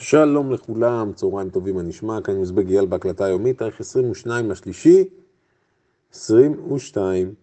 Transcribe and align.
שלום 0.00 0.52
לכולם, 0.52 1.12
צהריים 1.12 1.50
טובים, 1.50 1.74
מה 1.74 1.82
נשמע? 1.82 2.20
כאן 2.20 2.40
מזבג 2.40 2.68
אייל 2.70 2.86
בהקלטה 2.86 3.24
היומית, 3.24 3.58
תאריך 3.58 3.80
22 3.80 4.50
לשלישי, 4.50 5.04
22, 6.12 7.34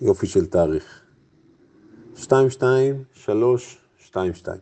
יופי 0.00 0.26
של 0.26 0.46
תאריך. 0.46 1.02
22, 2.16 3.04
3, 3.12 3.78
2, 3.98 4.34
2. 4.34 4.58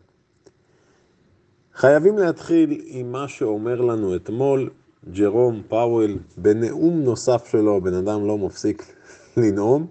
חייבים 1.73 2.17
להתחיל 2.17 2.81
עם 2.85 3.11
מה 3.11 3.27
שאומר 3.27 3.81
לנו 3.81 4.15
אתמול 4.15 4.69
ג'רום 5.11 5.61
פאוול 5.67 6.17
בנאום 6.37 7.03
נוסף 7.03 7.47
שלו, 7.51 7.77
הבן 7.77 7.93
אדם 7.93 8.27
לא 8.27 8.37
מפסיק 8.37 8.95
לנאום. 9.37 9.87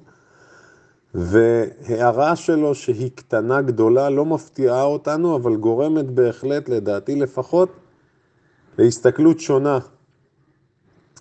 והערה 1.17 2.37
שלו 2.37 2.75
שהיא 2.75 3.11
קטנה 3.15 3.63
גדולה 3.63 4.11
לא 4.11 4.25
מפתיעה 4.25 4.85
אותנו, 4.85 5.37
אבל 5.37 5.57
גורמת 5.57 6.11
בהחלט, 6.11 6.69
לדעתי 6.69 7.17
לפחות, 7.17 7.69
להסתכלות 8.79 9.41
שונה. 9.41 9.79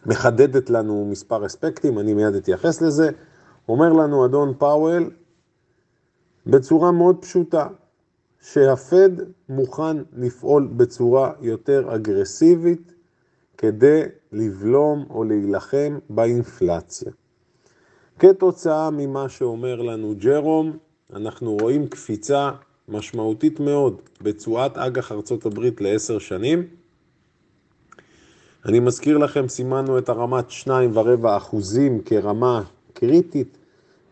מחדדת 0.06 0.70
לנו 0.70 1.08
מספר 1.12 1.46
אספקטים, 1.46 2.00
אני 2.00 2.14
מיד 2.14 2.36
אתייחס 2.36 2.82
לזה. 2.82 3.10
אומר 3.70 3.94
לנו 3.94 4.26
אדון 4.26 4.54
פאוול 4.58 5.12
בצורה 6.46 6.92
מאוד 6.92 7.18
פשוטה, 7.22 7.68
שהפד 8.42 9.10
מוכן 9.50 9.98
לפעול 10.14 10.68
בצורה 10.78 11.32
יותר 11.42 11.96
אגרסיבית 11.96 12.94
כדי 13.58 14.02
לבלום 14.32 15.06
או 15.10 15.24
להילחם 15.24 16.00
באינפלציה. 16.10 17.12
כתוצאה 18.20 18.90
ממה 18.90 19.30
שאומר 19.30 19.82
לנו 19.82 20.14
ג'רום, 20.18 20.78
אנחנו 21.14 21.58
רואים 21.62 21.88
קפיצה 21.88 22.52
משמעותית 22.88 23.60
מאוד 23.60 24.02
בתשואת 24.22 24.78
אג"ח 24.78 25.12
ארצות 25.12 25.46
הברית 25.46 25.82
לעשר 25.82 26.20
שנים. 26.20 26.68
אני 28.66 28.80
מזכיר 28.80 29.18
לכם, 29.18 29.48
סימנו 29.48 29.98
את 29.98 30.10
הרמת 30.10 30.50
שניים 30.50 30.92
ורבע 30.94 31.38
אחוזים 31.38 32.02
כרמה 32.02 32.64
קריטית, 32.94 33.58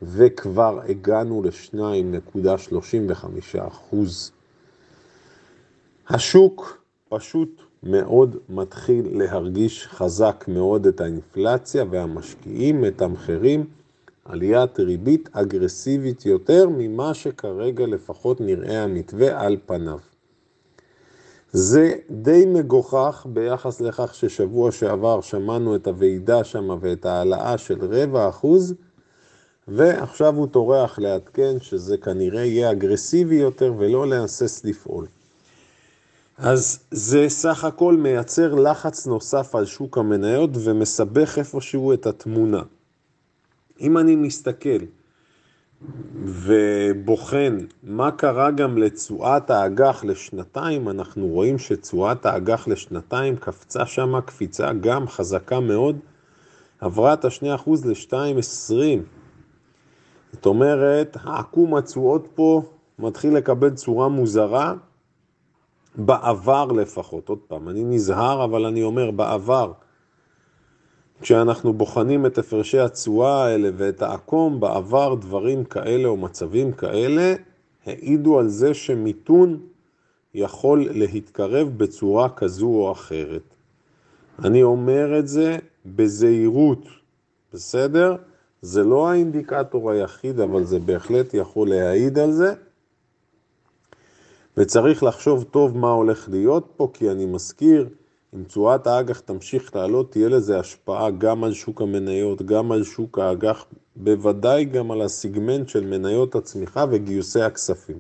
וכבר 0.02 0.80
הגענו 0.90 1.44
ל-2.35 1.44 3.28
אחוז. 3.68 4.32
השוק 6.10 6.84
פשוט 7.10 7.62
מאוד 7.84 8.38
מתחיל 8.50 9.18
להרגיש 9.18 9.88
חזק 9.88 10.46
מאוד 10.48 10.88
את 10.88 11.02
האינפלציה, 11.02 11.86
והמשקיעים 11.90 12.82
מתמחרים 12.82 13.66
עליית 14.26 14.80
ריבית 14.80 15.30
אגרסיבית 15.32 16.26
יותר 16.26 16.70
ממה 16.70 17.14
שכרגע 17.14 17.86
לפחות 17.88 18.42
נראה 18.42 18.84
המתווה 18.84 19.42
על 19.42 19.58
פניו. 19.66 20.00
זה 21.54 21.94
די 22.12 22.46
מגוחך 22.46 23.26
ביחס 23.30 23.82
לכך 23.82 24.16
ששבוע 24.16 24.72
שעבר 24.72 25.22
שמענו 25.22 25.76
את 25.76 25.88
הוועידה 25.88 26.44
שם 26.44 26.78
ואת 26.82 27.06
העלאה 27.06 27.58
של 27.58 27.86
רבע 27.86 28.30
אחוז, 28.30 28.74
ועכשיו 29.68 30.36
הוא 30.36 30.48
טורח 30.48 31.00
לעדכן 31.00 31.60
שזה 31.60 31.98
כנראה 31.98 32.46
יהיה 32.46 32.72
אגרסיבי 32.72 33.36
יותר 33.36 33.74
ולא 33.78 34.08
להסס 34.08 34.66
לפעול. 34.66 35.06
אז 36.38 36.80
זה 36.92 37.26
סך 37.30 37.64
הכל 37.64 37.96
מייצר 37.96 38.56
לחץ 38.56 39.08
נוסף 39.08 39.56
על 39.56 39.66
שוק 39.66 39.98
המניות 39.98 40.50
ומסבך 40.54 41.38
איפשהו 41.38 41.94
את 41.94 42.08
התמונה. 42.08 42.62
אם 43.84 43.98
אני 43.98 44.16
מסתכל 44.16 44.80
ובוחן 46.16 47.58
מה 47.84 48.12
קרה 48.12 48.52
גם 48.52 48.78
לתשואת 48.78 49.50
האג"ח 49.50 50.04
לשנתיים, 50.04 50.90
אנחנו 50.90 51.28
רואים 51.28 51.58
שתשואת 51.58 52.26
האג"ח 52.26 52.68
לשנתיים 52.68 53.36
קפצה 53.36 53.86
שם 53.86 54.22
קפיצה 54.26 54.74
גם 54.74 55.08
חזקה 55.08 55.60
מאוד, 55.60 56.00
עברה 56.80 57.14
את 57.14 57.26
ה-2% 57.26 57.70
ל-2.20. 57.86 58.74
זאת 60.34 60.46
אומרת, 60.46 61.18
העקום 61.24 61.76
התשואות 61.76 62.28
פה 62.36 62.62
מתחיל 63.00 63.36
לקבל 63.36 63.70
צורה 63.70 64.08
מוזרה, 64.08 64.74
בעבר 65.96 66.66
לפחות, 66.66 67.30
עוד 67.30 67.40
פעם, 67.48 67.70
אני 67.70 67.84
נזהר 67.84 68.44
אבל 68.44 68.66
אני 68.66 68.84
אומר 68.84 69.12
בעבר. 69.12 69.72
כשאנחנו 71.22 71.74
בוחנים 71.74 72.26
את 72.26 72.38
הפרשי 72.38 72.80
התשואה 72.80 73.46
האלה 73.46 73.70
ואת 73.78 74.02
העקום, 74.02 74.60
בעבר 74.60 75.16
דברים 75.16 75.64
כאלה 75.64 76.08
או 76.08 76.18
מצבים 76.18 76.72
כאלה 76.72 77.34
העידו 77.86 78.40
על 78.40 78.48
זה 78.48 78.74
שמיתון 78.74 79.60
יכול 80.34 80.88
להתקרב 80.92 81.70
בצורה 81.78 82.30
כזו 82.30 82.68
או 82.68 82.92
אחרת. 82.92 83.56
אני 84.44 84.64
אומר 84.64 85.20
את 85.20 85.28
זה 85.28 85.58
בזהירות, 85.86 86.86
בסדר? 87.54 88.16
זה 88.62 88.84
לא 88.84 89.10
האינדיקטור 89.10 89.92
היחיד, 89.92 90.40
אבל 90.40 90.64
זה 90.64 90.80
בהחלט 90.80 91.34
יכול 91.34 91.70
להעיד 91.70 92.20
על 92.20 92.32
זה. 92.32 92.54
וצריך 94.58 95.04
לחשוב 95.04 95.44
טוב 95.44 95.78
מה 95.78 95.92
הולך 95.92 96.30
להיות 96.30 96.74
פה, 96.78 96.90
כי 96.94 97.12
אני 97.12 97.26
מזכיר, 97.26 97.90
אם 98.36 98.44
תשואת 98.44 98.88
האג"ח 98.88 99.20
תמשיך 99.20 99.76
לעלות, 99.76 100.12
תהיה 100.12 100.30
לזה 100.30 100.60
השפעה 100.60 101.12
גם 101.12 101.44
על 101.44 101.54
שוק 101.54 101.82
המניות, 101.82 102.42
גם 102.42 102.72
על 102.72 102.84
שוק 102.84 103.20
האג"ח, 103.20 103.66
בוודאי 103.96 104.66
גם 104.66 104.92
על 104.92 105.02
הסיגמנט 105.02 105.70
של 105.70 105.86
מניות 105.86 106.36
הצמיחה 106.36 106.86
וגיוסי 106.92 107.42
הכספים. 107.42 108.00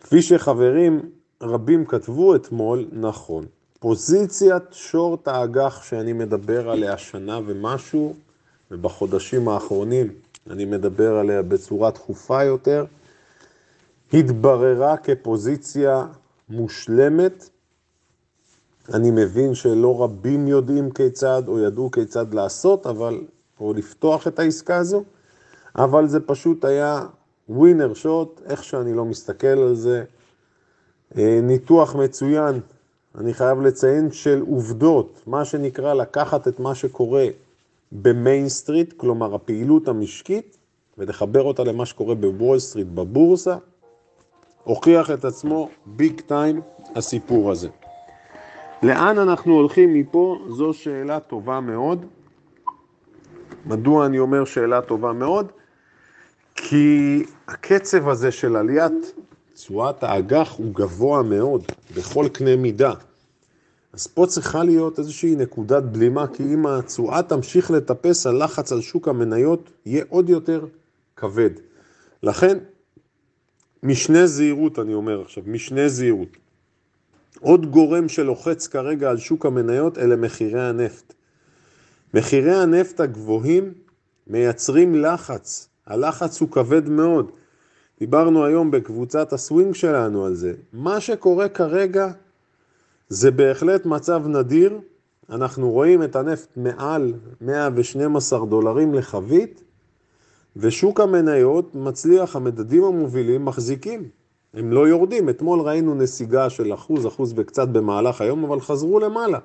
כפי 0.00 0.22
שחברים 0.22 1.00
רבים 1.42 1.86
כתבו 1.86 2.34
אתמול, 2.34 2.88
נכון. 2.92 3.46
פוזיציית 3.80 4.62
שורט 4.72 5.28
האג"ח 5.28 5.82
שאני 5.82 6.12
מדבר 6.12 6.70
עליה 6.70 6.98
שנה 6.98 7.40
ומשהו, 7.46 8.14
ובחודשים 8.70 9.48
האחרונים 9.48 10.12
אני 10.50 10.64
מדבר 10.64 11.14
עליה 11.14 11.42
בצורה 11.42 11.90
תכופה 11.90 12.44
יותר, 12.44 12.84
התבררה 14.12 14.96
כפוזיציה 14.96 16.06
מושלמת. 16.48 17.48
אני 18.92 19.10
מבין 19.10 19.54
שלא 19.54 20.02
רבים 20.02 20.48
יודעים 20.48 20.90
כיצד 20.90 21.42
או 21.48 21.58
ידעו 21.58 21.90
כיצד 21.90 22.34
לעשות, 22.34 22.86
אבל, 22.86 23.20
או 23.60 23.72
לפתוח 23.72 24.26
את 24.26 24.38
העסקה 24.38 24.76
הזו, 24.76 25.02
אבל 25.76 26.08
זה 26.08 26.20
פשוט 26.20 26.64
היה 26.64 27.06
ווינר 27.48 27.94
שוט, 27.94 28.40
איך 28.44 28.64
שאני 28.64 28.94
לא 28.94 29.04
מסתכל 29.04 29.46
על 29.46 29.74
זה. 29.74 30.04
אה, 31.18 31.40
ניתוח 31.42 31.94
מצוין, 31.94 32.60
אני 33.18 33.34
חייב 33.34 33.60
לציין, 33.60 34.12
של 34.12 34.40
עובדות, 34.48 35.20
מה 35.26 35.44
שנקרא 35.44 35.94
לקחת 35.94 36.48
את 36.48 36.60
מה 36.60 36.74
שקורה 36.74 37.26
במיין 37.92 38.48
סטריט, 38.48 38.92
כלומר 38.96 39.34
הפעילות 39.34 39.88
המשקית, 39.88 40.56
ולחבר 40.98 41.42
אותה 41.42 41.64
למה 41.64 41.86
שקורה 41.86 42.14
בוול 42.14 42.58
סטריט 42.58 42.86
בבורסה, 42.86 43.56
הוכיח 44.64 45.10
את 45.10 45.24
עצמו 45.24 45.68
big 45.86 46.20
time 46.20 46.60
הסיפור 46.94 47.50
הזה. 47.50 47.68
לאן 48.84 49.18
אנחנו 49.18 49.54
הולכים 49.54 49.94
מפה? 49.94 50.44
זו 50.48 50.72
שאלה 50.72 51.20
טובה 51.20 51.60
מאוד. 51.60 52.06
מדוע 53.66 54.06
אני 54.06 54.18
אומר 54.18 54.44
שאלה 54.44 54.82
טובה 54.82 55.12
מאוד? 55.12 55.52
כי 56.54 57.22
הקצב 57.48 58.08
הזה 58.08 58.32
של 58.32 58.56
עליית 58.56 58.92
תשואת 59.54 60.02
האג"ח 60.02 60.54
הוא 60.56 60.74
גבוה 60.74 61.22
מאוד, 61.22 61.62
בכל 61.96 62.28
קנה 62.32 62.56
מידה. 62.56 62.92
אז 63.92 64.06
פה 64.06 64.26
צריכה 64.26 64.64
להיות 64.64 64.98
איזושהי 64.98 65.36
נקודת 65.36 65.82
בלימה, 65.82 66.26
כי 66.26 66.42
אם 66.42 66.66
התשואה 66.66 67.22
תמשיך 67.22 67.70
לטפס, 67.70 68.26
הלחץ 68.26 68.72
על 68.72 68.80
שוק 68.80 69.08
המניות 69.08 69.70
יהיה 69.86 70.04
עוד 70.08 70.28
יותר 70.28 70.66
כבד. 71.16 71.50
לכן, 72.22 72.58
משנה 73.82 74.26
זהירות, 74.26 74.78
אני 74.78 74.94
אומר 74.94 75.20
עכשיו, 75.20 75.42
משנה 75.46 75.88
זהירות. 75.88 76.43
עוד 77.44 77.66
גורם 77.66 78.08
שלוחץ 78.08 78.66
כרגע 78.66 79.10
על 79.10 79.18
שוק 79.18 79.46
המניות 79.46 79.98
אלה 79.98 80.16
מחירי 80.16 80.62
הנפט. 80.62 81.14
מחירי 82.14 82.54
הנפט 82.54 83.00
הגבוהים 83.00 83.72
מייצרים 84.26 84.94
לחץ, 84.94 85.68
הלחץ 85.86 86.40
הוא 86.40 86.48
כבד 86.50 86.88
מאוד. 86.88 87.30
דיברנו 88.00 88.44
היום 88.44 88.70
בקבוצת 88.70 89.32
הסווינג 89.32 89.74
שלנו 89.74 90.24
על 90.24 90.34
זה. 90.34 90.52
מה 90.72 91.00
שקורה 91.00 91.48
כרגע 91.48 92.10
זה 93.08 93.30
בהחלט 93.30 93.86
מצב 93.86 94.26
נדיר. 94.26 94.78
אנחנו 95.30 95.70
רואים 95.70 96.02
את 96.02 96.16
הנפט 96.16 96.48
מעל 96.56 97.12
112 97.40 98.46
דולרים 98.46 98.94
לחבית, 98.94 99.62
ושוק 100.56 101.00
המניות 101.00 101.74
מצליח, 101.74 102.36
המדדים 102.36 102.84
המובילים 102.84 103.44
מחזיקים, 103.44 104.08
הם 104.54 104.72
לא 104.72 104.88
יורדים. 104.88 105.28
אתמול 105.28 105.60
ראינו 105.60 105.94
נסיגה 105.94 106.50
של 106.50 106.74
אחוז, 106.74 107.06
אחוז 107.06 107.32
וקצת 107.36 107.68
במהלך 107.68 108.20
היום, 108.20 108.44
אבל 108.44 108.60
חזרו 108.60 109.00
למעלה. 109.00 109.38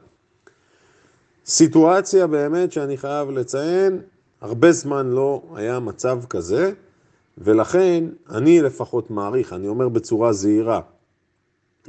סיטואציה 1.45 2.27
באמת 2.27 2.71
שאני 2.71 2.97
חייב 2.97 3.29
לציין, 3.29 4.01
הרבה 4.41 4.71
זמן 4.71 5.07
לא 5.07 5.41
היה 5.56 5.79
מצב 5.79 6.19
כזה, 6.29 6.71
ולכן 7.38 8.03
אני 8.29 8.61
לפחות 8.61 9.11
מעריך, 9.11 9.53
אני 9.53 9.67
אומר 9.67 9.89
בצורה 9.89 10.33
זהירה, 10.33 10.81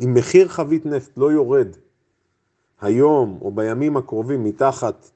אם 0.04 0.14
מחיר 0.14 0.48
חבית 0.48 0.86
נפט 0.86 1.18
לא 1.18 1.32
יורד 1.32 1.68
היום 2.80 3.38
או 3.42 3.50
בימים 3.50 3.96
הקרובים 3.96 4.44
מתחת 4.44 5.10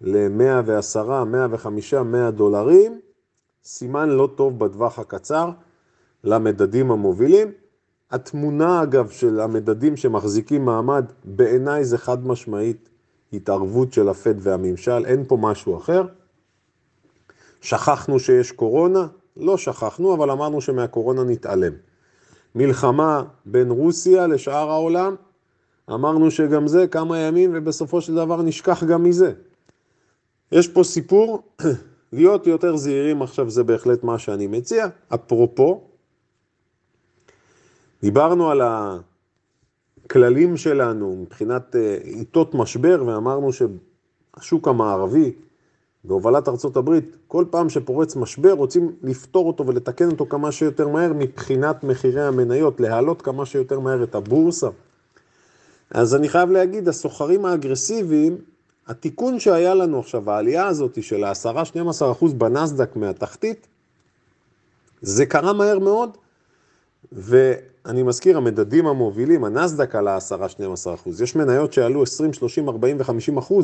ל-110, 0.00 1.24
105, 1.26 1.94
100 1.94 2.30
דולרים, 2.30 3.00
סימן 3.64 4.08
לא 4.08 4.28
טוב 4.36 4.58
בטווח 4.58 4.98
הקצר 4.98 5.50
למדדים 6.26 6.90
המובילים. 6.90 7.52
התמונה 8.10 8.82
אגב 8.82 9.10
של 9.10 9.40
המדדים 9.40 9.96
שמחזיקים 9.96 10.64
מעמד, 10.64 11.04
בעיניי 11.24 11.84
זה 11.84 11.98
חד 11.98 12.26
משמעית 12.26 12.88
התערבות 13.32 13.92
של 13.92 14.08
הפד 14.08 14.34
והממשל, 14.38 15.04
אין 15.06 15.24
פה 15.28 15.36
משהו 15.40 15.76
אחר. 15.76 16.04
שכחנו 17.60 18.18
שיש 18.18 18.52
קורונה? 18.52 19.06
לא 19.36 19.56
שכחנו, 19.56 20.14
אבל 20.14 20.30
אמרנו 20.30 20.60
שמהקורונה 20.60 21.24
נתעלם. 21.24 21.72
מלחמה 22.54 23.22
בין 23.46 23.70
רוסיה 23.70 24.26
לשאר 24.26 24.70
העולם, 24.70 25.14
אמרנו 25.90 26.30
שגם 26.30 26.66
זה 26.66 26.86
כמה 26.86 27.18
ימים 27.18 27.50
ובסופו 27.54 28.00
של 28.00 28.14
דבר 28.14 28.42
נשכח 28.42 28.84
גם 28.84 29.04
מזה. 29.04 29.32
יש 30.52 30.68
פה 30.68 30.84
סיפור, 30.84 31.42
להיות 32.12 32.46
יותר 32.46 32.76
זהירים 32.76 33.22
עכשיו 33.22 33.50
זה 33.50 33.64
בהחלט 33.64 34.04
מה 34.04 34.18
שאני 34.18 34.46
מציע. 34.46 34.86
אפרופו, 35.14 35.88
דיברנו 38.02 38.50
על 38.50 38.62
הכללים 40.04 40.56
שלנו 40.56 41.16
מבחינת 41.22 41.76
אה, 41.76 41.98
עיתות 42.02 42.54
משבר 42.54 43.02
ואמרנו 43.06 43.50
שהשוק 43.52 44.68
המערבי 44.68 45.32
בהובלת 46.04 46.48
ארצות 46.48 46.76
הברית, 46.76 47.16
כל 47.28 47.44
פעם 47.50 47.68
שפורץ 47.68 48.16
משבר 48.16 48.52
רוצים 48.52 48.92
לפתור 49.02 49.46
אותו 49.46 49.66
ולתקן 49.66 50.10
אותו 50.10 50.26
כמה 50.26 50.52
שיותר 50.52 50.88
מהר 50.88 51.12
מבחינת 51.12 51.84
מחירי 51.84 52.22
המניות, 52.22 52.80
להעלות 52.80 53.22
כמה 53.22 53.46
שיותר 53.46 53.80
מהר 53.80 54.02
את 54.02 54.14
הבורסה. 54.14 54.68
אז 55.90 56.14
אני 56.14 56.28
חייב 56.28 56.50
להגיד, 56.50 56.88
הסוחרים 56.88 57.44
האגרסיביים, 57.44 58.36
התיקון 58.86 59.40
שהיה 59.40 59.74
לנו 59.74 59.98
עכשיו, 59.98 60.30
העלייה 60.30 60.66
הזאת 60.66 61.02
של 61.02 61.24
ה-10-12% 61.24 62.26
בנסדק 62.38 62.96
מהתחתית, 62.96 63.66
זה 65.02 65.26
קרה 65.26 65.52
מהר 65.52 65.78
מאוד, 65.78 66.16
ואני 67.12 68.02
מזכיר, 68.02 68.36
המדדים 68.36 68.86
המובילים, 68.86 69.44
הנסדק 69.44 69.94
עלה 69.94 70.18
10-12%, 70.18 71.22
יש 71.22 71.36
מניות 71.36 71.72
שעלו 71.72 72.02
20, 72.02 72.32
30, 72.32 72.68
40 72.68 72.98
ו-50%. 73.00 73.54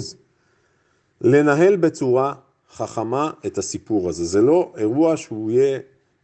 לנהל 1.21 1.77
בצורה 1.77 2.35
חכמה 2.73 3.31
את 3.47 3.59
הסיפור 3.59 4.09
הזה. 4.09 4.25
זה 4.25 4.41
לא 4.41 4.73
אירוע 4.77 5.17
שהוא 5.17 5.51
יהיה 5.51 5.79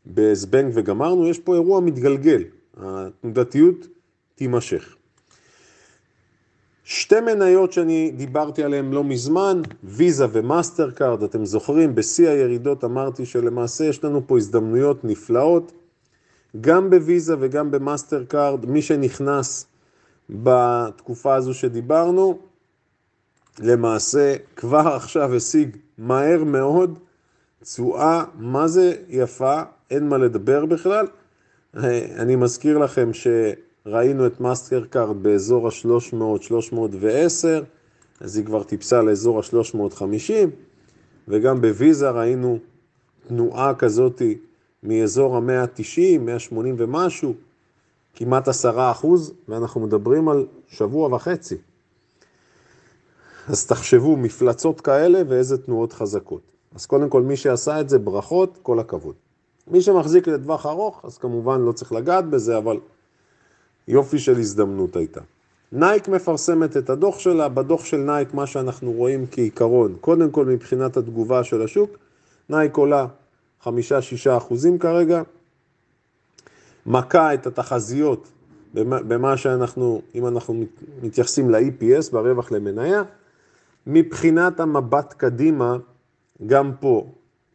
בזבנג 0.06 0.72
וגמרנו, 0.74 1.28
יש 1.28 1.38
פה 1.38 1.54
אירוע 1.54 1.80
מתגלגל. 1.80 2.44
התנודתיות 2.76 3.86
תימשך. 4.34 4.94
שתי 6.84 7.20
מניות 7.20 7.72
שאני 7.72 8.10
דיברתי 8.16 8.62
עליהן 8.62 8.90
לא 8.90 9.04
מזמן, 9.04 9.62
ויזה 9.84 10.26
ומאסטר 10.32 10.90
קארד, 10.90 11.22
אתם 11.22 11.44
זוכרים, 11.44 11.94
בשיא 11.94 12.28
הירידות 12.28 12.84
אמרתי 12.84 13.26
שלמעשה 13.26 13.84
יש 13.84 14.04
לנו 14.04 14.26
פה 14.26 14.36
הזדמנויות 14.36 15.04
נפלאות, 15.04 15.72
גם 16.60 16.90
בוויזה 16.90 17.36
וגם 17.40 17.70
במאסטר 17.70 18.24
קארד, 18.24 18.66
מי 18.66 18.82
שנכנס 18.82 19.66
בתקופה 20.30 21.34
הזו 21.34 21.54
שדיברנו, 21.54 22.38
למעשה 23.58 24.34
כבר 24.56 24.88
עכשיו 24.96 25.34
השיג 25.34 25.76
מהר 25.98 26.44
מאוד 26.44 26.98
תשואה, 27.62 28.24
מה 28.38 28.68
זה 28.68 28.94
יפה, 29.08 29.62
אין 29.90 30.08
מה 30.08 30.18
לדבר 30.18 30.66
בכלל. 30.66 31.06
אני 31.74 32.36
מזכיר 32.36 32.78
לכם 32.78 33.10
שראינו 33.12 34.26
את 34.26 34.40
מאסטר 34.40 34.84
קארד 34.90 35.22
באזור 35.22 35.68
ה-300, 35.68 36.42
310, 36.42 37.62
אז 38.20 38.36
היא 38.36 38.44
כבר 38.44 38.62
טיפסה 38.62 39.02
לאזור 39.02 39.38
ה-350, 39.38 40.32
וגם 41.28 41.60
בוויזה 41.60 42.10
ראינו 42.10 42.58
תנועה 43.28 43.74
כזאתי 43.74 44.38
מאזור 44.82 45.36
ה-190, 45.36 46.18
180 46.20 46.74
ומשהו, 46.78 47.34
כמעט 48.14 48.48
10 48.48 48.90
אחוז, 48.90 49.32
ואנחנו 49.48 49.80
מדברים 49.80 50.28
על 50.28 50.46
שבוע 50.68 51.14
וחצי. 51.14 51.56
אז 53.48 53.66
תחשבו 53.66 54.16
מפלצות 54.16 54.80
כאלה 54.80 55.22
ואיזה 55.28 55.58
תנועות 55.58 55.92
חזקות. 55.92 56.40
אז 56.74 56.86
קודם 56.86 57.08
כל, 57.08 57.22
מי 57.22 57.36
שעשה 57.36 57.80
את 57.80 57.88
זה, 57.88 57.98
ברכות, 57.98 58.58
כל 58.62 58.78
הכבוד. 58.78 59.14
מי 59.70 59.80
שמחזיק 59.80 60.28
לטווח 60.28 60.66
ארוך, 60.66 61.00
אז 61.04 61.18
כמובן 61.18 61.60
לא 61.60 61.72
צריך 61.72 61.92
לגעת 61.92 62.24
בזה, 62.30 62.58
אבל 62.58 62.76
יופי 63.88 64.18
של 64.18 64.38
הזדמנות 64.38 64.96
הייתה. 64.96 65.20
נייק 65.72 66.08
מפרסמת 66.08 66.76
את 66.76 66.90
הדוח 66.90 67.18
שלה, 67.18 67.48
בדוח 67.48 67.84
של 67.84 67.96
נייק 67.96 68.34
מה 68.34 68.46
שאנחנו 68.46 68.92
רואים 68.92 69.26
כעיקרון, 69.30 69.94
קודם 70.00 70.30
כל 70.30 70.44
מבחינת 70.44 70.96
התגובה 70.96 71.44
של 71.44 71.62
השוק, 71.62 71.90
נייק 72.48 72.76
עולה 72.76 73.06
5-6 73.64 73.68
אחוזים 74.36 74.78
כרגע, 74.78 75.22
מכה 76.86 77.34
את 77.34 77.46
התחזיות 77.46 78.28
במה 78.74 79.36
שאנחנו, 79.36 80.02
אם 80.14 80.26
אנחנו 80.26 80.64
מתייחסים 81.02 81.50
ל-EPS, 81.50 82.12
ברווח 82.12 82.52
למניה, 82.52 83.02
מבחינת 83.86 84.60
המבט 84.60 85.12
קדימה, 85.12 85.76
גם 86.46 86.72
פה, 86.80 87.06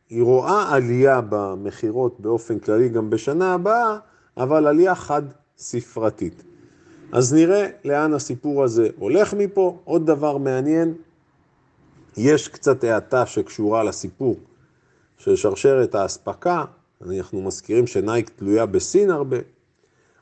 היא 0.09 0.23
רואה 0.23 0.73
עלייה 0.75 1.21
במכירות 1.29 2.19
באופן 2.19 2.59
כללי 2.59 2.89
גם 2.89 3.09
בשנה 3.09 3.53
הבאה, 3.53 3.97
אבל 4.37 4.67
עלייה 4.67 4.95
חד 4.95 5.21
ספרתית. 5.57 6.43
אז 7.11 7.33
נראה 7.33 7.67
לאן 7.85 8.13
הסיפור 8.13 8.63
הזה 8.63 8.89
הולך 8.97 9.33
מפה. 9.33 9.77
עוד 9.83 10.05
דבר 10.05 10.37
מעניין, 10.37 10.93
יש 12.17 12.47
קצת 12.47 12.83
האטה 12.83 13.25
שקשורה 13.25 13.83
לסיפור 13.83 14.35
של 15.23 15.35
שרשרת 15.35 15.95
האספקה, 15.95 16.63
אנחנו 17.01 17.41
מזכירים 17.41 17.87
שנייק 17.87 18.29
תלויה 18.29 18.65
בסין 18.65 19.11
הרבה. 19.11 19.37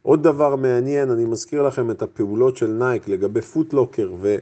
עוד 0.02 0.24
דבר 0.24 0.56
מעניין, 0.56 1.10
אני 1.10 1.26
מזכיר 1.26 1.64
לכם 1.64 1.92
את 1.92 2.02
הפעולות 2.02 2.58
של 2.58 2.68
נייק 2.68 3.08
לגבי 3.08 3.42
פוטלוקר 3.42 4.12
ו... 4.22 4.36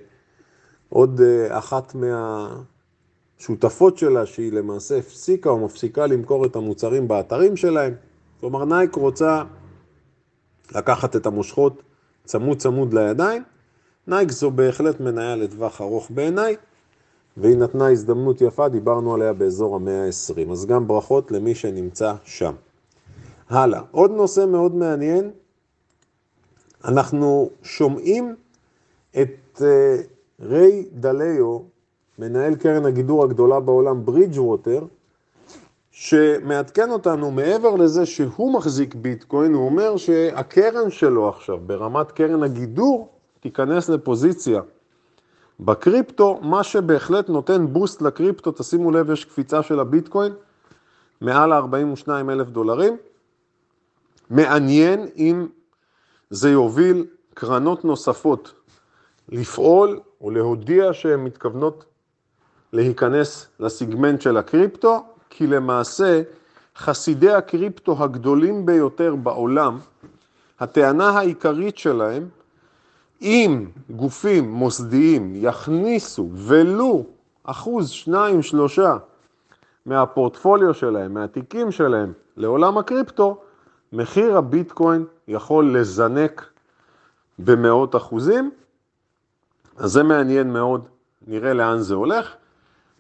עוד 0.90 1.22
אה, 1.22 1.58
אחת 1.58 1.96
מהשותפות 3.40 3.98
שלה, 3.98 4.26
שהיא 4.26 4.54
למעשה 4.54 4.98
הפסיקה 4.98 5.50
או 5.50 5.60
מפסיקה 5.66 6.08
למכור 6.08 6.46
את 6.46 6.56
המוצרים 6.56 7.08
באתרים 7.08 7.58
שלהם. 7.58 7.94
כלומר, 8.40 8.66
נייק 8.66 8.96
רוצה 8.96 9.44
לקחת 10.76 11.16
את 11.16 11.26
המושכות 11.26 11.82
צמוד 12.26 12.58
צמוד 12.58 12.94
לידיים. 12.94 13.44
נייק 14.08 14.32
זו 14.32 14.52
בהחלט 14.52 15.00
מניה 15.00 15.36
לטווח 15.36 15.82
ארוך 15.82 16.12
בעיניי, 16.12 16.56
והיא 17.38 17.58
נתנה 17.58 17.92
הזדמנות 17.92 18.42
יפה, 18.42 18.68
דיברנו 18.68 19.14
עליה 19.14 19.34
באזור 19.34 19.76
המאה 19.76 20.06
20. 20.06 20.52
אז 20.52 20.66
גם 20.66 20.88
ברכות 20.88 21.32
למי 21.32 21.56
שנמצא 21.56 22.14
שם. 22.24 22.54
הלאה, 23.50 23.82
עוד 23.92 24.12
נושא 24.12 24.46
מאוד 24.46 24.76
מעניין, 24.76 25.32
אנחנו 26.86 27.50
שומעים 27.64 28.36
את 29.22 29.62
אה, 29.62 29.96
ריי 30.42 30.86
דליו, 30.94 31.60
מנהל 32.20 32.56
קרן 32.56 32.86
הגידור 32.86 33.24
הגדולה 33.24 33.60
בעולם, 33.60 34.06
ברידג' 34.06 34.40
ווטר, 34.40 34.86
שמעדכן 35.92 36.92
אותנו 36.92 37.32
מעבר 37.32 37.76
לזה 37.76 38.06
שהוא 38.06 38.54
מחזיק 38.54 38.96
ביטקוין, 38.96 39.54
הוא 39.54 39.66
אומר 39.66 39.98
שהקרן 39.98 40.90
שלו 40.90 41.30
עכשיו, 41.30 41.58
ברמת 41.66 42.12
קרן 42.12 42.44
הגידור, 42.44 43.10
תיכנס 43.40 43.90
לפוזיציה 43.90 44.62
בקריפטו, 45.60 46.40
מה 46.42 46.64
שבהחלט 46.64 47.30
נותן 47.30 47.68
בוסט 47.70 48.02
לקריפטו, 48.02 48.52
תשימו 48.52 48.92
לב, 48.92 49.12
יש 49.12 49.26
קפיצה 49.26 49.64
של 49.64 49.80
הביטקוין, 49.80 50.34
מעל 51.22 51.52
ה-42 51.52 52.10
אלף 52.30 52.48
דולרים. 52.48 52.98
מעניין 54.30 55.08
אם 55.18 55.48
זה 56.30 56.50
יוביל 56.50 57.06
קרנות 57.34 57.86
נוספות 57.86 58.54
לפעול 59.30 60.00
או 60.22 60.32
להודיע 60.32 60.94
שהן 60.94 61.20
מתכוונות 61.20 61.86
להיכנס 62.74 63.48
לסיגמנט 63.60 64.22
של 64.22 64.38
הקריפטו, 64.38 65.04
כי 65.30 65.48
למעשה 65.48 66.22
חסידי 66.78 67.32
הקריפטו 67.32 68.04
הגדולים 68.04 68.66
ביותר 68.66 69.16
בעולם, 69.16 69.80
הטענה 70.60 71.10
העיקרית 71.10 71.78
שלהם, 71.78 72.30
אם 73.22 73.66
גופים 73.90 74.52
מוסדיים 74.52 75.34
יכניסו 75.36 76.30
ולו 76.34 77.06
אחוז, 77.44 77.90
שניים, 77.90 78.42
שלושה 78.42 78.98
מהפורטפוליו 79.86 80.74
שלהם, 80.74 81.14
מהתיקים 81.14 81.72
שלהם 81.72 82.14
לעולם 82.38 82.78
הקריפטו, 82.78 83.42
מחיר 83.94 84.38
הביטקוין 84.38 85.06
יכול 85.28 85.78
לזנק 85.78 86.46
במאות 87.40 87.96
אחוזים, 87.96 88.52
אז 89.78 89.92
זה 89.92 90.04
מעניין 90.04 90.54
מאוד, 90.54 90.88
נראה 91.28 91.54
לאן 91.54 91.80
זה 91.80 91.96
הולך. 91.96 92.34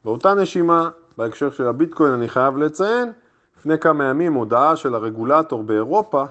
באותה 0.05 0.33
נשימה, 0.33 0.89
בהקשר 1.17 1.51
של 1.51 1.67
הביטקוין, 1.67 2.13
אני 2.13 2.29
חייב 2.29 2.57
לציין, 2.57 3.11
לפני 3.59 3.79
כמה 3.79 4.03
ימים 4.03 4.33
הודעה 4.33 4.75
של 4.75 4.95
הרגולטור 4.95 5.63
באירופה, 5.63 6.23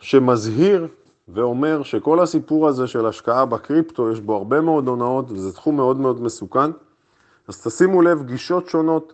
שמזהיר 0.00 0.88
ואומר 1.28 1.82
שכל 1.82 2.20
הסיפור 2.20 2.68
הזה 2.68 2.86
של 2.86 3.06
השקעה 3.06 3.46
בקריפטו, 3.46 4.10
יש 4.10 4.20
בו 4.20 4.36
הרבה 4.36 4.60
מאוד 4.60 4.88
הונאות, 4.88 5.30
וזה 5.30 5.52
תחום 5.52 5.76
מאוד 5.76 6.00
מאוד 6.00 6.22
מסוכן. 6.22 6.70
אז 7.48 7.62
תשימו 7.62 8.02
לב, 8.02 8.22
גישות 8.22 8.68
שונות 8.68 9.12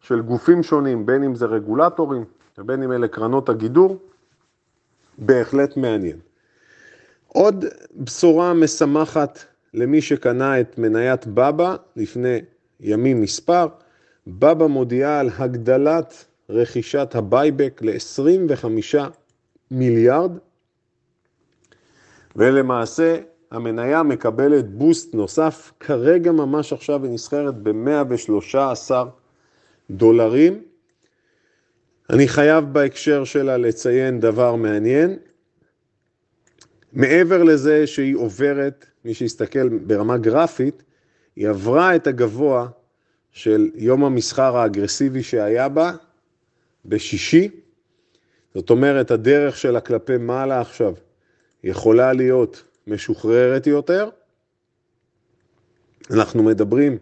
של 0.00 0.20
גופים 0.20 0.62
שונים, 0.62 1.06
בין 1.06 1.24
אם 1.24 1.34
זה 1.34 1.46
רגולטורים 1.46 2.24
ובין 2.58 2.82
אם 2.82 2.92
אלה 2.92 3.08
קרנות 3.08 3.48
הגידור, 3.48 3.98
בהחלט 5.18 5.76
מעניין. 5.76 6.18
עוד 7.28 7.64
בשורה 7.96 8.54
משמחת 8.54 9.44
למי 9.74 10.00
שקנה 10.00 10.60
את 10.60 10.78
מניית 10.78 11.26
בבא 11.26 11.76
לפני 11.96 12.38
ימים 12.80 13.20
מספר, 13.20 13.66
בבא 14.26 14.66
מודיעה 14.66 15.20
על 15.20 15.30
הגדלת 15.38 16.24
רכישת 16.50 17.14
ה 17.14 17.22
buyback 17.22 17.80
ל-25 17.84 18.64
מיליארד, 19.70 20.32
ולמעשה 22.36 23.18
המניה 23.50 24.02
מקבלת 24.02 24.70
בוסט 24.70 25.14
נוסף, 25.14 25.72
כרגע 25.80 26.32
ממש 26.32 26.72
עכשיו 26.72 27.04
היא 27.04 27.12
נסחרת 27.12 27.54
ב-113 27.62 28.90
דולרים. 29.90 30.62
אני 32.10 32.28
חייב 32.28 32.64
בהקשר 32.64 33.24
שלה 33.24 33.56
לציין 33.56 34.20
דבר 34.20 34.54
מעניין. 34.54 35.16
מעבר 36.92 37.42
לזה 37.42 37.86
שהיא 37.86 38.16
עוברת, 38.16 38.86
מי 39.04 39.14
שיסתכל 39.14 39.68
ברמה 39.68 40.16
גרפית, 40.16 40.82
היא 41.36 41.48
עברה 41.48 41.96
את 41.96 42.06
הגבוה 42.06 42.68
של 43.32 43.70
יום 43.74 44.04
המסחר 44.04 44.56
האגרסיבי 44.56 45.22
שהיה 45.22 45.68
בה 45.68 45.92
בשישי. 46.84 47.48
זאת 48.54 48.70
אומרת, 48.70 49.10
הדרך 49.10 49.56
שלה 49.56 49.80
כלפי 49.80 50.16
מעלה 50.16 50.60
עכשיו 50.60 50.94
יכולה 51.64 52.12
להיות 52.12 52.62
משוחררת 52.86 53.66
יותר. 53.66 54.08
אנחנו 56.10 56.42
מדברים 56.42 56.98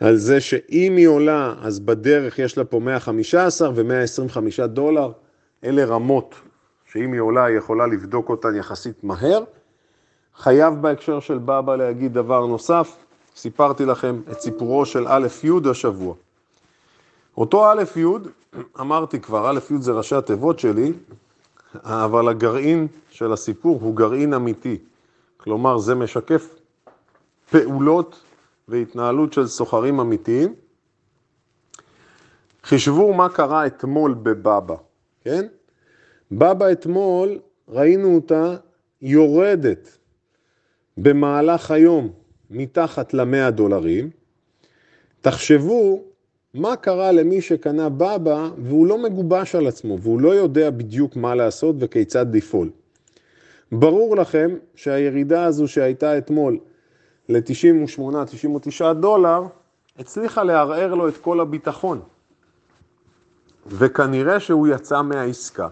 על 0.00 0.16
זה 0.16 0.40
שאם 0.40 0.96
היא 0.96 1.08
עולה, 1.08 1.54
אז 1.62 1.80
בדרך 1.80 2.38
יש 2.38 2.58
לה 2.58 2.64
פה 2.64 2.80
115 2.80 3.70
ו-125 3.74 4.66
דולר. 4.66 5.12
אלה 5.64 5.84
רמות 5.84 6.34
שאם 6.92 7.12
היא 7.12 7.20
עולה, 7.20 7.44
היא 7.44 7.58
יכולה 7.58 7.86
לבדוק 7.86 8.28
אותן 8.28 8.56
יחסית 8.56 9.04
מהר. 9.04 9.44
חייב 10.36 10.74
בהקשר 10.74 11.20
של 11.20 11.38
בבא 11.38 11.76
להגיד 11.76 12.14
דבר 12.14 12.46
נוסף, 12.46 12.96
סיפרתי 13.36 13.84
לכם 13.84 14.20
את 14.32 14.40
סיפורו 14.40 14.86
של 14.86 15.04
א' 15.08 15.26
י' 15.44 15.70
השבוע. 15.70 16.14
אותו 17.36 17.72
א' 17.72 17.82
י', 17.96 18.04
אמרתי 18.80 19.20
כבר, 19.20 19.50
א' 19.50 19.58
י' 19.70 19.78
זה 19.78 19.92
ראשי 19.92 20.14
התיבות 20.14 20.58
שלי, 20.58 20.92
אבל 21.82 22.28
הגרעין 22.28 22.86
של 23.10 23.32
הסיפור 23.32 23.80
הוא 23.80 23.96
גרעין 23.96 24.34
אמיתי. 24.34 24.78
כלומר, 25.36 25.78
זה 25.78 25.94
משקף 25.94 26.54
פעולות 27.50 28.22
והתנהלות 28.68 29.32
של 29.32 29.46
סוחרים 29.46 30.00
אמיתיים. 30.00 30.54
חישבו 32.64 33.14
מה 33.14 33.28
קרה 33.28 33.66
אתמול 33.66 34.14
בבבא, 34.14 34.74
כן? 35.20 35.46
בבא 36.32 36.72
אתמול, 36.72 37.38
ראינו 37.68 38.14
אותה 38.14 38.56
יורדת 39.02 39.98
במהלך 40.96 41.70
היום 41.70 42.12
מתחת 42.50 43.14
ל-100 43.14 43.50
דולרים. 43.50 44.10
תחשבו 45.20 46.04
מה 46.54 46.76
קרה 46.76 47.12
למי 47.12 47.40
שקנה 47.40 47.88
בבא 47.88 48.48
והוא 48.58 48.86
לא 48.86 48.98
מגובש 48.98 49.54
על 49.54 49.66
עצמו 49.66 49.98
והוא 50.00 50.20
לא 50.20 50.34
יודע 50.34 50.70
בדיוק 50.70 51.16
מה 51.16 51.34
לעשות 51.34 51.76
וכיצד 51.78 52.36
לפעול. 52.36 52.70
ברור 53.72 54.16
לכם 54.16 54.50
שהירידה 54.74 55.44
הזו 55.44 55.68
שהייתה 55.68 56.18
אתמול 56.18 56.58
ל-98-99 57.28 58.92
דולר, 58.92 59.42
הצליחה 59.98 60.42
לערער 60.42 60.94
לו 60.94 61.08
את 61.08 61.16
כל 61.16 61.40
הביטחון. 61.40 62.00
וכנראה 63.66 64.40
שהוא 64.40 64.68
יצא 64.68 65.02
מהעסקה. 65.02 65.68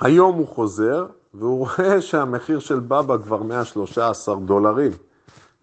היום 0.00 0.36
הוא 0.36 0.46
חוזר, 0.46 1.06
והוא 1.34 1.58
רואה 1.58 2.00
שהמחיר 2.00 2.58
של 2.58 2.80
בבא 2.80 3.16
כבר 3.16 3.42
113 3.42 4.36
דולרים. 4.36 4.92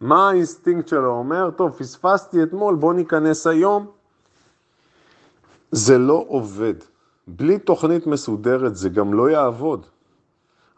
מה 0.05 0.29
האינסטינקט 0.29 0.87
שלו 0.87 1.11
אומר? 1.11 1.49
טוב, 1.51 1.71
פספסתי 1.71 2.43
אתמול, 2.43 2.75
בוא 2.75 2.93
ניכנס 2.93 3.47
היום. 3.47 3.87
זה 5.71 5.97
לא 5.97 6.25
עובד. 6.27 6.73
בלי 7.27 7.59
תוכנית 7.59 8.07
מסודרת 8.07 8.75
זה 8.75 8.89
גם 8.89 9.13
לא 9.13 9.29
יעבוד. 9.29 9.85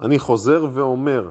אני 0.01 0.19
חוזר 0.19 0.65
ואומר, 0.73 1.29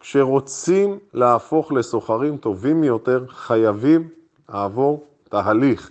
כשרוצים 0.00 0.98
להפוך 1.14 1.72
לסוחרים 1.72 2.36
טובים 2.36 2.84
יותר, 2.84 3.24
חייבים 3.28 4.08
לעבור 4.48 5.04
תהליך. 5.28 5.90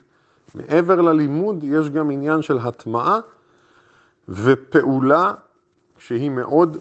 מעבר 0.55 1.01
ללימוד 1.01 1.63
יש 1.63 1.89
גם 1.89 2.12
עניין 2.12 2.41
של 2.41 2.57
הטמעה 2.57 3.19
ופעולה 4.29 5.33
שהיא 5.98 6.29
מאוד 6.29 6.77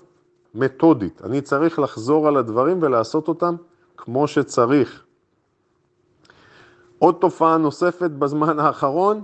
מתודית. 0.54 1.22
אני 1.24 1.40
צריך 1.40 1.78
לחזור 1.78 2.28
על 2.28 2.36
הדברים 2.36 2.78
ולעשות 2.82 3.28
אותם 3.28 3.54
כמו 4.04 4.28
שצריך. 4.28 5.04
עוד 6.98 7.14
תופעה 7.20 7.56
נוספת 7.56 8.10
בזמן 8.10 8.58
האחרון, 8.58 9.22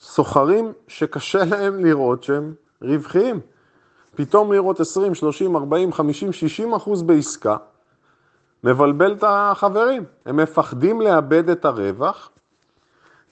סוחרים 0.00 0.72
שקשה 0.88 1.44
להם 1.44 1.84
לראות 1.84 2.22
שהם 2.22 2.54
רווחיים. 2.82 3.40
פתאום 4.14 4.52
לראות 4.52 4.80
20, 4.80 5.14
30, 5.14 5.56
40, 5.56 5.92
50, 5.92 6.32
60 6.32 6.74
אחוז 6.74 7.02
בעסקה, 7.02 7.56
מבלבל 8.64 9.12
את 9.12 9.24
החברים. 9.26 10.04
הם 10.26 10.36
מפחדים 10.36 11.00
לאבד 11.00 11.50
את 11.50 11.64
הרווח, 11.64 12.30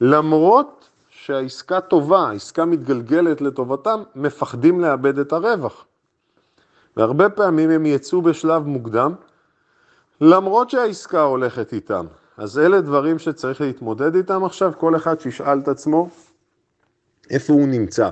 למרות 0.01 0.89
שהעסקה 1.11 1.81
טובה, 1.81 2.29
העסקה 2.29 2.65
מתגלגלת 2.65 3.41
לטובתם, 3.41 4.03
מפחדים 4.15 4.81
לאבד 4.81 5.19
את 5.19 5.33
הרווח. 5.33 5.85
והרבה 6.97 7.29
פעמים 7.29 7.71
הם 7.71 7.87
יצאו 7.87 8.23
בשלב 8.23 8.67
מוקדם, 8.67 9.15
למרות 10.25 10.71
שהעסקה 10.71 11.23
הולכת 11.23 11.73
איתם. 11.73 12.07
אז 12.37 12.59
אלה 12.59 12.81
דברים 12.81 13.19
שצריך 13.19 13.61
להתמודד 13.61 14.15
איתם 14.15 14.45
עכשיו, 14.45 14.73
כל 14.79 14.97
אחד 14.97 15.21
שישאל 15.21 15.59
את 15.59 15.69
עצמו 15.69 16.11
איפה 17.31 17.53
הוא 17.53 17.69
נמצא 17.69 18.11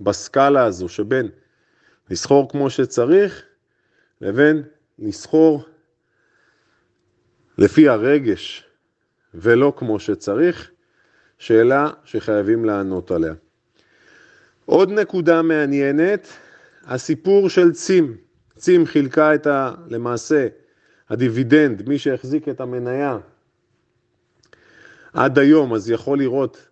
בסקאלה 0.00 0.64
הזו 0.64 0.88
שבין 0.88 1.28
לסחור 2.10 2.48
כמו 2.48 2.70
שצריך 2.70 3.42
לבין 4.20 4.62
לסחור 4.98 5.64
לפי 7.58 7.88
הרגש 7.88 8.64
ולא 9.34 9.72
כמו 9.76 9.98
שצריך, 9.98 10.70
שאלה 11.38 11.90
שחייבים 12.04 12.64
לענות 12.64 13.10
עליה. 13.10 13.34
עוד 14.64 14.90
נקודה 14.90 15.42
מעניינת, 15.42 16.28
הסיפור 16.84 17.48
של 17.48 17.72
צים. 17.72 18.16
צים 18.56 18.86
חילקה 18.86 19.34
את 19.34 19.46
ה... 19.46 19.74
למעשה 19.88 20.46
הדיבידנד, 21.10 21.88
מי 21.88 21.98
שהחזיק 21.98 22.48
את 22.48 22.60
המניה 22.60 23.18
עד 25.12 25.38
היום, 25.38 25.74
אז 25.74 25.90
יכול 25.90 26.18
לראות 26.18 26.68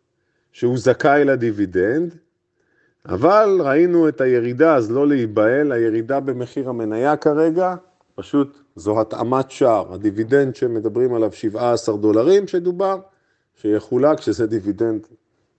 שהוא 0.53 0.79
זכאי 0.79 1.25
לדיבידנד, 1.25 2.15
אבל 3.07 3.59
ראינו 3.61 4.09
את 4.09 4.21
הירידה, 4.21 4.77
אז 4.77 4.91
לא 4.91 5.09
להיבהל, 5.09 5.73
הירידה 5.73 6.21
במחיר 6.21 6.69
המניה 6.69 7.17
כרגע, 7.17 7.75
פשוט 8.15 8.59
זו 8.77 9.01
התאמת 9.01 9.51
שער. 9.51 9.95
הדיבידנד 9.95 10.57
שמדברים 10.57 11.15
עליו 11.15 11.33
17 11.33 11.97
דולרים 11.97 12.49
שדובר, 12.49 13.01
שיחולק, 13.55 14.21
שזה 14.21 14.47
דיבידנד 14.47 15.07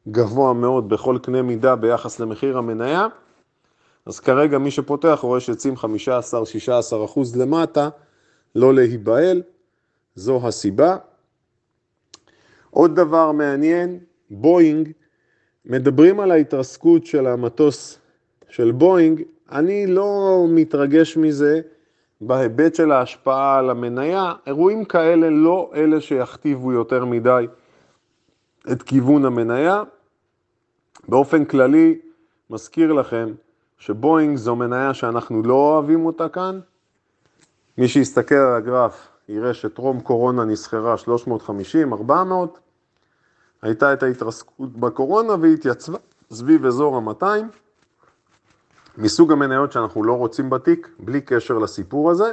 גבוה 0.07 0.53
מאוד 0.53 0.89
בכל 0.89 1.17
קנה 1.21 1.41
מידה 1.41 1.75
ביחס 1.75 2.19
למחיר 2.19 2.57
המניה. 2.57 3.07
אז 4.05 4.19
כרגע 4.19 4.57
מי 4.57 4.71
שפותח 4.71 5.19
רואה 5.21 5.39
שיוצאים 5.39 5.73
15-16 5.73 5.77
אחוז 7.05 7.37
למטה, 7.37 7.89
לא 8.55 8.73
להיבהל, 8.73 9.41
זו 10.15 10.47
הסיבה. 10.47 10.97
עוד 12.69 12.95
דבר 12.95 13.31
מעניין, 13.31 13.99
בואינג, 14.29 14.91
מדברים 15.65 16.19
על 16.19 16.31
ההתרסקות 16.31 17.05
של 17.05 17.27
המטוס 17.27 17.99
של 18.49 18.71
בואינג, 18.71 19.21
אני 19.51 19.87
לא 19.87 20.45
מתרגש 20.49 21.17
מזה 21.17 21.61
בהיבט 22.21 22.75
של 22.75 22.91
ההשפעה 22.91 23.59
על 23.59 23.69
המניה, 23.69 24.33
אירועים 24.47 24.85
כאלה 24.85 25.29
לא 25.29 25.71
אלה 25.75 26.01
שיכתיבו 26.01 26.71
יותר 26.71 27.05
מדי 27.05 27.47
את 28.71 28.83
כיוון 28.83 29.25
המניה. 29.25 29.83
באופן 31.07 31.45
כללי, 31.45 31.99
מזכיר 32.49 32.93
לכם 32.93 33.33
שבואינג 33.77 34.37
זו 34.37 34.55
מניה 34.55 34.93
שאנחנו 34.93 35.43
לא 35.43 35.53
אוהבים 35.53 36.05
אותה 36.05 36.29
כאן. 36.29 36.59
מי 37.77 37.87
שיסתכל 37.87 38.35
על 38.35 38.55
הגרף 38.55 39.07
יראה 39.29 39.53
שטרום 39.53 39.99
קורונה 39.99 40.45
נסחרה 40.45 40.97
350, 40.97 41.93
400, 41.93 42.59
הייתה 43.61 43.93
את 43.93 44.03
ההתרסקות 44.03 44.77
בקורונה 44.77 45.33
והיא 45.41 45.53
התייצבה 45.53 45.97
סביב 46.31 46.65
אזור 46.65 46.97
ה-200, 46.97 47.25
מסוג 48.97 49.31
המניות 49.31 49.71
שאנחנו 49.71 50.03
לא 50.03 50.13
רוצים 50.13 50.49
בתיק, 50.49 50.89
בלי 50.99 51.21
קשר 51.21 51.57
לסיפור 51.57 52.11
הזה, 52.11 52.31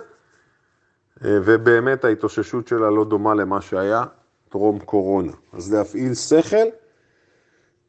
אה, 1.25 1.39
ובאמת 1.45 2.05
ההתאוששות 2.05 2.69
שלה 2.69 2.91
לא 2.91 3.05
דומה 3.05 3.35
למה 3.35 3.61
שהיה 3.61 4.05
טרום 4.49 4.79
קורונה. 4.79 5.33
אז 5.53 5.75
להפעיל 5.75 6.15
שכל 6.15 6.57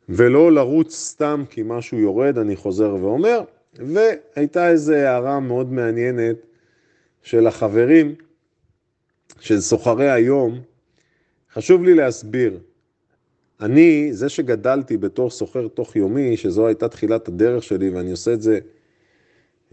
ולא 0.10 0.52
לרוץ 0.52 0.96
סתם 0.96 1.44
כי 1.50 1.64
משהו 1.66 1.98
יורד, 1.98 2.38
אני 2.38 2.56
חוזר 2.56 2.96
ואומר. 2.96 3.42
והייתה 3.74 4.70
איזו 4.70 4.94
הערה 4.94 5.40
מאוד 5.40 5.72
מעניינת 5.72 6.36
של 7.24 7.48
החברים, 7.48 8.16
של 9.40 9.62
סוחרי 9.62 10.12
היום. 10.12 10.62
חשוב 11.54 11.84
לי 11.84 11.94
להסביר, 11.94 12.60
אני, 13.62 14.14
זה 14.14 14.30
שגדלתי 14.30 14.98
בתור 14.98 15.30
סוחר 15.30 15.68
תוך 15.68 15.96
יומי, 15.96 16.38
שזו 16.38 16.68
הייתה 16.68 16.90
תחילת 16.90 17.28
הדרך 17.28 17.64
שלי 17.64 17.90
ואני 17.90 18.12
עושה 18.12 18.34
את 18.34 18.42
זה 18.42 18.60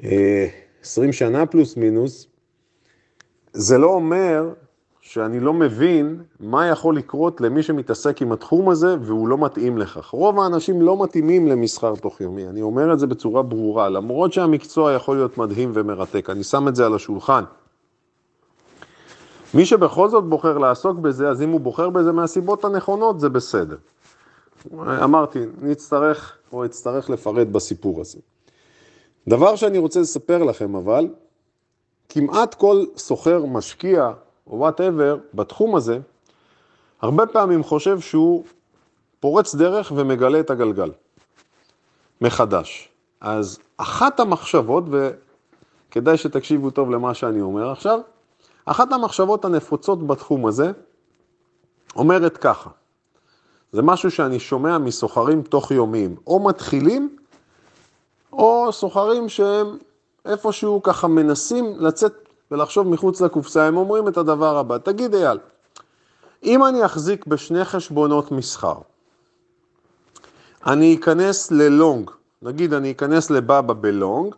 אה, 0.05 0.49
20 0.83 1.13
שנה 1.13 1.47
פלוס 1.47 1.77
מינוס, 1.77 2.27
זה 3.53 3.79
לא 3.79 3.87
אומר 3.87 4.53
שאני 5.09 5.41
לא 5.41 5.53
מבין 5.53 6.23
מה 6.41 6.67
יכול 6.67 6.97
לקרות 6.97 7.41
למי 7.41 7.63
שמתעסק 7.63 8.23
עם 8.23 8.33
התחום 8.33 8.69
הזה 8.69 8.97
והוא 9.01 9.29
לא 9.29 9.39
מתאים 9.39 9.79
לכך. 9.79 10.11
רוב 10.11 10.41
האנשים 10.41 10.83
לא 10.83 11.03
מתאימים 11.03 11.47
למסחר 11.47 11.95
תוך 11.95 12.21
יומי, 12.21 12.49
אני 12.49 12.63
אומר 12.63 12.93
את 12.93 12.99
זה 12.99 13.07
בצורה 13.07 13.43
ברורה, 13.43 13.89
למרות 13.89 14.33
שהמקצוע 14.33 14.93
יכול 14.93 15.17
להיות 15.17 15.39
מדהים 15.39 15.71
ומרתק, 15.75 16.31
אני 16.31 16.45
שם 16.45 16.69
את 16.69 16.77
זה 16.77 16.87
על 16.87 16.95
השולחן. 16.95 17.45
מי 19.55 19.67
שבכל 19.67 20.09
זאת 20.09 20.25
בוחר 20.25 20.59
לעסוק 20.59 20.99
בזה, 20.99 21.29
אז 21.29 21.43
אם 21.43 21.51
הוא 21.51 21.61
בוחר 21.61 21.91
בזה 21.91 22.13
מהסיבות 22.13 22.65
הנכונות, 22.65 23.21
זה 23.21 23.29
בסדר. 23.29 23.77
אמרתי, 25.05 25.39
נצטרך 25.63 26.39
או 26.53 26.65
אצטרך 26.65 27.11
לפרט 27.11 27.47
בסיפור 27.47 28.01
הזה. 28.01 28.19
דבר 29.29 29.57
שאני 29.57 29.79
רוצה 29.79 30.01
לספר 30.01 30.43
לכם 30.43 30.75
אבל, 30.77 31.09
כמעט 32.09 32.55
כל 32.55 32.85
סוחר 32.97 33.45
משקיע 33.45 34.11
או 34.51 34.59
וואטאבר 34.59 35.17
בתחום 35.35 35.77
הזה, 35.77 35.99
הרבה 37.01 37.27
פעמים 37.27 37.65
חושב 37.65 38.01
שהוא 38.01 38.45
פורץ 39.21 39.55
דרך 39.55 39.93
ומגלה 39.97 40.41
את 40.41 40.51
הגלגל 40.51 40.91
מחדש. 42.21 42.89
אז 43.21 43.59
אחת 43.77 44.21
המחשבות, 44.21 44.85
וכדאי 44.91 46.17
שתקשיבו 46.17 46.71
טוב 46.71 46.91
למה 46.91 47.15
שאני 47.15 47.41
אומר 47.41 47.71
עכשיו, 47.71 48.01
אחת 48.65 48.93
המחשבות 48.93 49.45
הנפוצות 49.45 50.07
בתחום 50.07 50.47
הזה 50.47 50.73
אומרת 51.97 52.37
ככה, 52.37 52.71
זה 53.73 53.83
משהו 53.83 54.11
שאני 54.11 54.41
שומע 54.41 54.79
מסוחרים 54.79 55.43
תוך 55.43 55.71
יומיים, 55.71 56.17
או 56.27 56.45
מתחילים, 56.45 57.17
או 58.33 58.73
סוחרים 58.73 59.29
שהם 59.29 59.79
איפשהו 60.25 60.83
ככה 60.83 61.09
מנסים 61.09 61.75
לצאת 61.79 62.28
ולחשוב 62.51 62.89
מחוץ 62.89 63.21
לקופסה, 63.21 63.67
הם 63.67 63.77
אומרים 63.77 64.09
את 64.09 64.17
הדבר 64.17 64.59
הבא, 64.59 64.79
תגיד 64.79 65.15
אייל, 65.15 65.39
אם 66.45 66.65
אני 66.65 66.85
אחזיק 66.85 67.27
בשני 67.27 67.65
חשבונות 67.65 68.33
מסחר, 68.33 68.79
אני 70.67 70.97
אכנס 71.01 71.51
ללונג, 71.51 72.11
נגיד 72.43 72.73
אני 72.73 72.91
אכנס 72.91 73.31
לבבא 73.31 73.75
בלונג, 73.81 74.35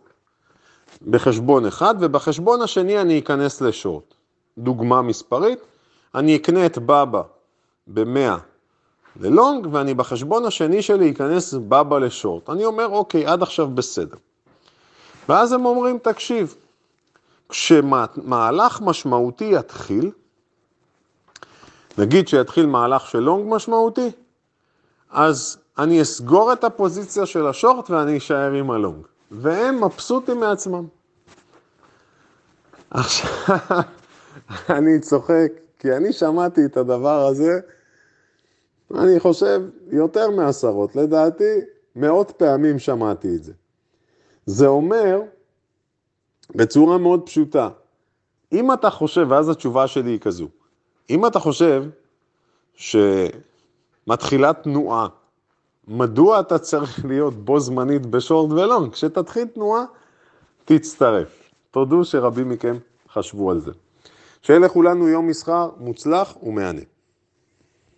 בחשבון 1.07 1.65
אחד, 1.65 1.95
ובחשבון 1.99 2.61
השני 2.61 3.01
אני 3.01 3.19
אכנס 3.19 3.61
לשורט. 3.61 4.13
דוגמה 4.57 5.01
מספרית, 5.01 5.59
אני 6.15 6.35
אקנה 6.35 6.65
את 6.65 6.77
בבא 6.77 7.21
ב-100 7.87 8.39
ללונג, 9.19 9.67
ואני 9.71 9.93
בחשבון 9.93 10.45
השני 10.45 10.81
שלי 10.81 11.11
אכנס 11.11 11.53
בבא 11.53 11.99
לשורט. 11.99 12.49
אני 12.49 12.65
אומר, 12.65 12.87
אוקיי, 12.87 13.25
עד 13.25 13.41
עכשיו 13.41 13.67
בסדר. 13.67 14.17
ואז 15.29 15.51
הם 15.51 15.65
אומרים, 15.65 15.97
תקשיב, 15.97 16.55
כשמהלך 17.51 18.81
משמעותי 18.81 19.51
יתחיל, 19.53 20.11
נגיד 21.97 22.27
שיתחיל 22.27 22.65
מהלך 22.65 23.07
של 23.07 23.19
לונג 23.19 23.53
משמעותי, 23.53 24.11
אז 25.09 25.57
אני 25.77 26.01
אסגור 26.01 26.53
את 26.53 26.63
הפוזיציה 26.63 27.25
של 27.25 27.47
השורט 27.47 27.89
ואני 27.89 28.17
אשאר 28.17 28.51
עם 28.51 28.71
הלונג. 28.71 29.05
והם 29.31 29.83
מבסוטים 29.83 30.39
מעצמם. 30.39 30.87
עכשיו, 32.89 33.29
אני 34.77 34.99
צוחק, 34.99 35.51
כי 35.79 35.93
אני 35.93 36.13
שמעתי 36.13 36.65
את 36.65 36.77
הדבר 36.77 37.27
הזה, 37.27 37.59
אני 38.95 39.19
חושב, 39.19 39.61
יותר 39.91 40.29
מעשרות, 40.29 40.95
לדעתי, 40.95 41.59
מאות 41.95 42.31
פעמים 42.37 42.79
שמעתי 42.79 43.35
את 43.35 43.43
זה. 43.43 43.53
זה 44.45 44.67
אומר, 44.67 45.21
בצורה 46.55 46.97
מאוד 46.97 47.21
פשוטה, 47.25 47.69
אם 48.51 48.73
אתה 48.73 48.89
חושב, 48.89 49.25
ואז 49.29 49.49
התשובה 49.49 49.87
שלי 49.87 50.11
היא 50.11 50.19
כזו, 50.19 50.47
אם 51.09 51.25
אתה 51.25 51.39
חושב 51.39 51.83
שמתחילה 52.75 54.53
תנועה, 54.53 55.07
מדוע 55.87 56.39
אתה 56.39 56.59
צריך 56.59 57.05
להיות 57.05 57.33
בו 57.33 57.59
זמנית 57.59 58.05
בשורט 58.05 58.51
ולונג? 58.51 58.91
כשתתחיל 58.91 59.47
תנועה, 59.47 59.83
תצטרף. 60.65 61.49
תודו 61.71 62.05
שרבים 62.05 62.49
מכם 62.49 62.77
חשבו 63.13 63.51
על 63.51 63.59
זה. 63.59 63.71
שיהיה 64.41 64.59
לכולנו 64.59 65.07
יום 65.07 65.27
מסחר 65.27 65.69
מוצלח 65.77 66.37
ומהנה. 66.43 66.81